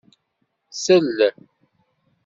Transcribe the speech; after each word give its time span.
Sel. 0.81 1.07